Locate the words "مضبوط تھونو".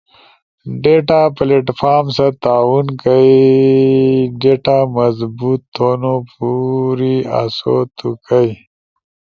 4.97-6.15